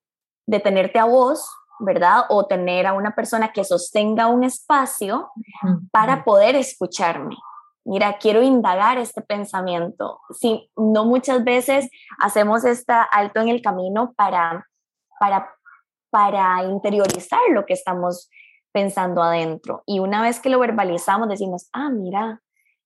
de 0.47 0.59
tenerte 0.59 0.99
a 0.99 1.05
vos, 1.05 1.47
¿verdad? 1.83 2.23
O 2.29 2.45
tener 2.45 2.87
a 2.87 2.93
una 2.93 3.15
persona 3.15 3.51
que 3.51 3.63
sostenga 3.63 4.27
un 4.27 4.43
espacio 4.43 5.31
para 5.91 6.23
poder 6.23 6.55
escucharme. 6.55 7.35
Mira, 7.85 8.17
quiero 8.17 8.41
indagar 8.41 8.97
este 8.97 9.21
pensamiento. 9.21 10.21
Si 10.39 10.71
no 10.77 11.05
muchas 11.05 11.43
veces 11.43 11.89
hacemos 12.17 12.63
este 12.63 12.93
alto 13.11 13.41
en 13.41 13.49
el 13.49 13.61
camino 13.61 14.13
para, 14.15 14.67
para, 15.19 15.53
para 16.09 16.63
interiorizar 16.63 17.41
lo 17.51 17.65
que 17.65 17.73
estamos 17.73 18.29
pensando 18.71 19.21
adentro. 19.21 19.83
Y 19.85 19.99
una 19.99 20.21
vez 20.21 20.39
que 20.39 20.49
lo 20.49 20.59
verbalizamos, 20.59 21.27
decimos, 21.27 21.69
ah, 21.73 21.89
mira, 21.89 22.41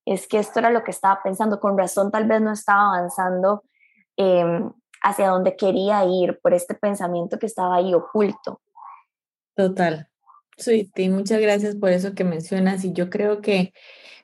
es 0.05 0.27
que 0.27 0.39
esto 0.39 0.59
era 0.59 0.71
lo 0.71 0.83
que 0.83 0.91
estaba 0.91 1.21
pensando, 1.21 1.59
con 1.59 1.77
razón 1.77 2.11
tal 2.11 2.27
vez 2.27 2.41
no 2.41 2.51
estaba 2.51 2.95
avanzando 2.95 3.63
em, 4.15 4.71
hacia 5.03 5.29
donde 5.29 5.55
quería 5.55 6.03
ir 6.05 6.39
por 6.41 6.53
este 6.53 6.73
pensamiento 6.73 7.37
que 7.37 7.45
estaba 7.45 7.75
ahí 7.75 7.93
oculto. 7.93 8.61
Total. 9.57 10.07
Sweetie, 10.55 11.09
muchas 11.09 11.41
gracias 11.41 11.75
por 11.75 11.91
eso 11.91 12.13
que 12.13 12.23
mencionas 12.23 12.85
y 12.85 12.93
yo 12.93 13.09
creo 13.09 13.41
que 13.41 13.73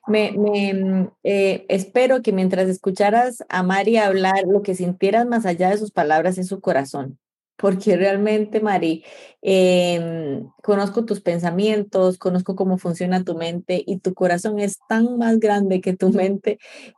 me, 0.08 0.32
me 0.34 1.10
eh, 1.24 1.66
espero 1.70 2.22
que 2.22 2.32
mientras 2.32 2.70
escucharas 2.70 3.44
a 3.50 3.63
Mari 3.63 3.98
hablar, 3.98 4.44
lo 4.48 4.62
que 4.62 4.75
sintieras 4.75 5.25
más 5.25 5.48
allá 5.48 5.72
de 5.72 5.80
sus 5.80 5.92
palabras 5.92 6.38
en 6.38 6.46
su 6.46 6.62
corazón 6.62 7.20
porque 7.58 7.96
realmente, 7.98 8.60
Mari, 8.60 9.04
em, 9.42 10.48
conozco 10.64 11.06
tus 11.06 11.22
pensamientos, 11.22 12.18
conozco 12.18 12.56
cómo 12.56 12.78
funciona 12.78 13.24
tu 13.24 13.36
mente 13.36 13.84
y 13.86 14.00
tu 14.00 14.14
corazón 14.14 14.60
es 14.60 14.80
tan 14.90 15.18
más 15.18 15.40
grande 15.40 15.82
que 15.82 15.96
tu 15.96 16.10
mente 16.34 16.58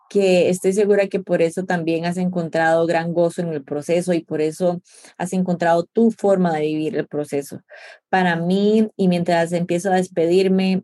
que 0.10 0.50
estoy 0.50 0.74
segura 0.74 1.08
que 1.08 1.20
por 1.20 1.42
eso 1.42 1.66
también 1.66 2.06
has 2.06 2.18
encontrado 2.18 2.86
gran 2.86 3.14
gozo 3.14 3.42
en 3.42 3.50
el 3.54 3.64
proceso 3.64 4.14
y 4.14 4.24
por 4.24 4.42
eso 4.42 4.82
has 5.18 5.34
encontrado 5.34 5.84
tu 5.86 6.12
forma 6.12 6.54
de 6.54 6.62
vivir 6.62 6.96
el 6.98 7.08
proceso. 7.08 7.62
Para 8.10 8.36
mí, 8.36 8.88
y 8.96 9.08
mientras 9.08 9.52
empiezo 9.52 9.92
a 9.92 9.96
despedirme, 9.96 10.84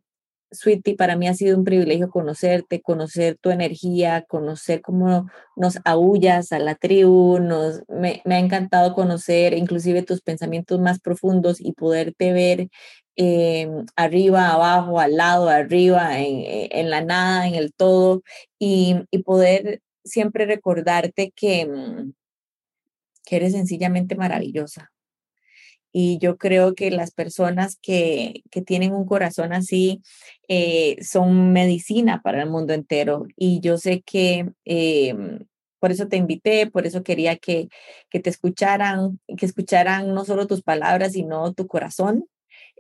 Sweetie, 0.52 0.96
para 0.96 1.16
mí 1.16 1.28
ha 1.28 1.34
sido 1.34 1.58
un 1.58 1.64
privilegio 1.64 2.10
conocerte, 2.10 2.82
conocer 2.82 3.38
tu 3.40 3.52
energía, 3.52 4.24
conocer 4.28 4.82
cómo 4.82 5.30
nos 5.56 5.80
aullas 5.86 6.52
a 6.52 6.60
la 6.60 6.76
tribu, 6.76 7.40
nos, 7.40 7.82
me, 7.88 8.22
ha 8.26 8.40
encantado 8.40 8.94
conocer 8.94 9.54
inclusive 9.54 10.04
tus 10.04 10.22
pensamientos 10.22 10.80
más 10.80 11.00
profundos 11.00 11.62
y 11.62 11.72
poderte 11.74 12.34
ver 12.34 12.68
eh, 13.16 13.70
arriba, 13.96 14.50
abajo, 14.52 15.00
al 15.00 15.16
lado, 15.18 15.50
arriba, 15.50 16.20
en, 16.20 16.90
la 16.90 17.02
nada, 17.02 17.48
en 17.48 17.56
el 17.56 17.74
todo, 17.74 18.24
y, 18.60 19.06
poder 19.26 19.82
siempre 20.04 20.46
recordarte 20.46 21.32
que, 21.36 21.66
mm, 21.66 22.14
que 23.26 23.36
eres 23.38 23.54
sencillamente 23.54 24.16
maravillosa. 24.16 24.92
Y 25.92 26.18
yo 26.20 26.38
creo 26.38 26.74
que 26.76 26.92
las 26.92 27.12
personas 27.12 27.78
que, 27.82 28.44
que 28.50 28.62
tienen 28.62 28.94
un 28.94 29.06
corazón 29.06 29.54
así 29.54 30.02
eh, 30.48 30.98
son 31.04 31.54
medicina 31.54 32.22
para 32.22 32.44
el 32.44 32.50
mundo 32.50 32.74
entero. 32.74 33.26
Y 33.36 33.60
yo 33.62 33.78
sé 33.78 34.02
que 34.02 34.52
em, 34.66 35.40
por 35.80 35.92
eso 35.92 36.08
te 36.08 36.18
invité, 36.18 36.68
por 36.68 36.86
eso 36.86 37.04
quería 37.04 37.38
que, 37.38 37.68
que 38.10 38.20
te 38.20 38.30
escucharan, 38.30 39.20
que 39.38 39.46
escucharan 39.46 40.14
no 40.14 40.26
solo 40.26 40.48
tus 40.48 40.62
palabras, 40.62 41.14
sino 41.14 41.54
tu 41.54 41.68
corazón. 41.68 42.26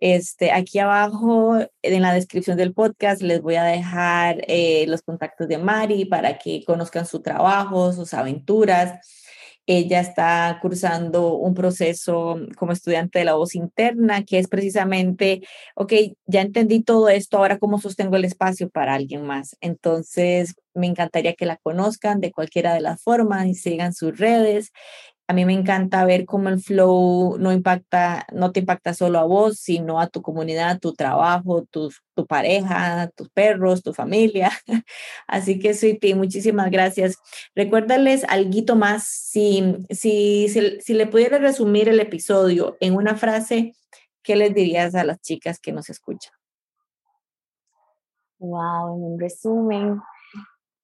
Este, 0.01 0.51
aquí 0.51 0.79
abajo 0.79 1.57
en 1.83 2.01
la 2.01 2.13
descripción 2.13 2.57
del 2.57 2.73
podcast 2.73 3.21
les 3.21 3.41
voy 3.41 3.55
a 3.55 3.63
dejar 3.63 4.43
eh, 4.47 4.85
los 4.87 5.03
contactos 5.03 5.47
de 5.47 5.59
Mari 5.59 6.05
para 6.05 6.39
que 6.39 6.63
conozcan 6.65 7.05
su 7.05 7.21
trabajo, 7.21 7.93
sus 7.93 8.13
aventuras. 8.13 8.99
Ella 9.67 9.99
está 10.01 10.57
cursando 10.61 11.35
un 11.35 11.53
proceso 11.53 12.37
como 12.57 12.71
estudiante 12.71 13.19
de 13.19 13.25
la 13.25 13.35
voz 13.35 13.55
interna, 13.55 14.23
que 14.25 14.39
es 14.39 14.47
precisamente, 14.47 15.41
ok, 15.75 15.93
ya 16.25 16.41
entendí 16.41 16.81
todo 16.83 17.09
esto, 17.09 17.37
ahora 17.37 17.59
cómo 17.59 17.79
sostengo 17.79 18.15
el 18.15 18.25
espacio 18.25 18.69
para 18.69 18.95
alguien 18.95 19.23
más. 19.25 19.55
Entonces, 19.61 20.55
me 20.73 20.87
encantaría 20.87 21.33
que 21.35 21.45
la 21.45 21.57
conozcan 21.57 22.21
de 22.21 22.31
cualquiera 22.31 22.73
de 22.73 22.81
las 22.81 23.01
formas 23.03 23.47
y 23.47 23.55
sigan 23.55 23.93
sus 23.93 24.17
redes. 24.17 24.71
A 25.31 25.33
mí 25.33 25.45
me 25.45 25.53
encanta 25.53 26.03
ver 26.03 26.25
cómo 26.25 26.49
el 26.49 26.59
flow 26.59 27.37
no 27.39 27.53
impacta, 27.53 28.27
no 28.33 28.51
te 28.51 28.59
impacta 28.59 28.93
solo 28.93 29.17
a 29.17 29.23
vos, 29.23 29.59
sino 29.59 30.01
a 30.01 30.07
tu 30.07 30.21
comunidad, 30.21 30.81
tu 30.81 30.91
trabajo, 30.91 31.63
tu, 31.71 31.89
tu 32.13 32.27
pareja, 32.27 33.09
tus 33.15 33.29
perros, 33.29 33.81
tu 33.81 33.93
familia. 33.93 34.51
Así 35.27 35.57
que, 35.57 35.73
Sweetie, 35.73 36.15
muchísimas 36.15 36.69
gracias. 36.69 37.15
Recuérdales 37.55 38.25
algo 38.25 38.75
más, 38.75 39.05
si, 39.05 39.77
si, 39.89 40.49
si, 40.49 40.81
si 40.81 40.93
le 40.93 41.07
pudieras 41.07 41.39
resumir 41.39 41.87
el 41.87 42.01
episodio 42.01 42.75
en 42.81 42.97
una 42.97 43.15
frase, 43.15 43.73
¿qué 44.23 44.35
les 44.35 44.53
dirías 44.53 44.95
a 44.95 45.05
las 45.05 45.21
chicas 45.21 45.59
que 45.61 45.71
nos 45.71 45.89
escuchan? 45.89 46.33
Wow, 48.37 48.97
en 48.97 49.03
un 49.13 49.17
resumen, 49.17 50.01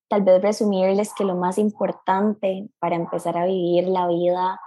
tal 0.08 0.24
vez 0.24 0.42
resumirles 0.42 1.14
que 1.14 1.24
lo 1.24 1.36
más 1.36 1.58
importante 1.58 2.70
para 2.80 2.96
empezar 2.96 3.38
a 3.38 3.46
vivir 3.46 3.88
la 3.88 4.08
vida 4.08 4.60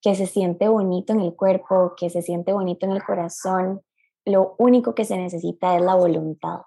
que 0.00 0.14
se 0.14 0.26
siente 0.26 0.68
bonito 0.68 1.12
en 1.12 1.20
el 1.20 1.34
cuerpo, 1.34 1.94
que 1.96 2.10
se 2.10 2.22
siente 2.22 2.52
bonito 2.52 2.86
en 2.86 2.92
el 2.92 3.04
corazón, 3.04 3.82
lo 4.24 4.54
único 4.58 4.94
que 4.94 5.04
se 5.04 5.16
necesita 5.16 5.76
es 5.76 5.82
la 5.82 5.94
voluntad. 5.94 6.62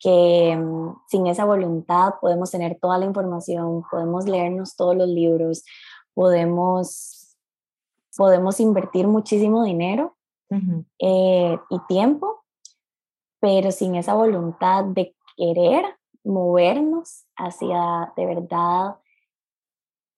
Que 0.00 0.56
mm, 0.56 0.96
sin 1.08 1.26
esa 1.26 1.44
voluntad 1.44 2.14
podemos 2.20 2.50
tener 2.50 2.78
toda 2.80 2.98
la 2.98 3.04
información, 3.04 3.84
podemos 3.90 4.26
leernos 4.26 4.76
todos 4.76 4.96
los 4.96 5.08
libros, 5.08 5.64
podemos, 6.12 7.36
podemos 8.16 8.58
invertir 8.60 9.06
muchísimo 9.06 9.64
dinero 9.64 10.16
eh, 10.98 11.58
y 11.70 11.78
tiempo, 11.88 12.44
pero 13.40 13.70
sin 13.70 13.96
esa 13.96 14.14
voluntad 14.14 14.84
de 14.84 15.14
querer 15.36 15.84
movernos 16.24 17.26
hacia 17.36 18.12
de 18.16 18.26
verdad 18.26 18.96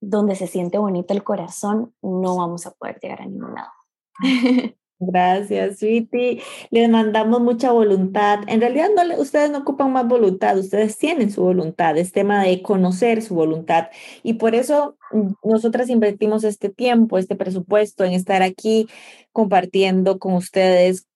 donde 0.00 0.36
se 0.36 0.46
siente 0.46 0.78
bonito 0.78 1.12
el 1.14 1.24
corazón, 1.24 1.94
no 2.02 2.36
vamos 2.36 2.66
a 2.66 2.70
poder 2.72 2.98
llegar 3.00 3.22
a 3.22 3.26
ningún 3.26 3.54
lado. 3.54 3.70
Gracias, 4.98 5.80
Sweetie. 5.80 6.42
Les 6.70 6.88
mandamos 6.88 7.40
mucha 7.40 7.70
voluntad. 7.70 8.40
En 8.46 8.62
realidad, 8.62 8.88
no, 8.96 9.20
ustedes 9.20 9.50
no 9.50 9.58
ocupan 9.58 9.92
más 9.92 10.08
voluntad, 10.08 10.56
ustedes 10.58 10.96
tienen 10.96 11.30
su 11.30 11.42
voluntad. 11.42 11.98
Es 11.98 12.12
tema 12.12 12.42
de 12.42 12.62
conocer 12.62 13.20
su 13.20 13.34
voluntad. 13.34 13.88
Y 14.22 14.34
por 14.34 14.54
eso 14.54 14.96
mm, 15.12 15.32
nosotras 15.44 15.90
invertimos 15.90 16.44
este 16.44 16.70
tiempo, 16.70 17.18
este 17.18 17.36
presupuesto 17.36 18.04
en 18.04 18.14
estar 18.14 18.42
aquí 18.42 18.88
compartiendo 19.32 20.18
con 20.18 20.32
ustedes 20.32 21.06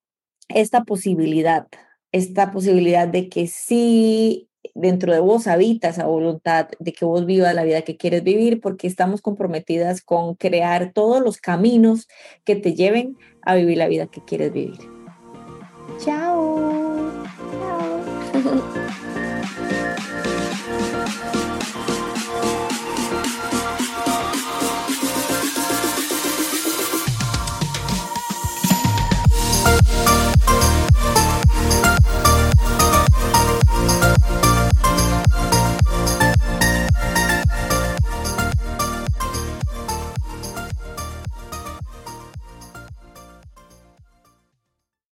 esta 0.49 0.85
posibilidad, 0.85 1.67
esta 2.13 2.51
posibilidad 2.51 3.09
de 3.09 3.31
que 3.31 3.47
sí 3.47 4.50
dentro 4.75 5.13
de 5.13 5.21
vos 5.21 5.47
habita 5.47 5.89
esa 5.89 6.07
voluntad 6.07 6.69
de 6.79 6.93
que 6.93 7.05
vos 7.05 7.27
vivas 7.27 7.55
la 7.55 7.65
vida 7.65 7.83
que 7.83 7.97
quieres 7.97 8.23
vivir, 8.23 8.61
porque 8.61 8.87
estamos 8.87 9.21
comprometidas 9.23 10.03
con 10.03 10.35
crear 10.35 10.93
todos 10.93 11.23
los 11.23 11.39
caminos 11.39 12.09
que 12.45 12.57
te 12.57 12.75
lleven 12.75 13.17
a 13.43 13.55
vivir 13.55 13.79
la 13.79 13.89
vida 13.89 14.07
que 14.07 14.25
quieres 14.25 14.53
vivir. 14.53 14.79
Chao. 15.99 17.25
Chao. 18.33 18.75